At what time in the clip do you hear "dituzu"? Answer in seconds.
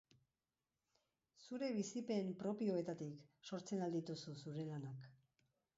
3.99-4.37